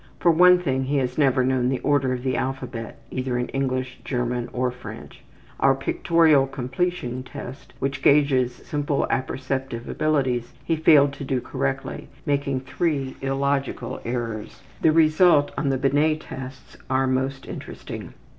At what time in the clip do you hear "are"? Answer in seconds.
16.89-17.05